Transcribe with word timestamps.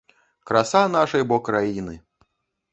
Краса 0.51 0.81
нашай 0.95 1.27
бо 1.33 1.41
краіны! 1.51 1.95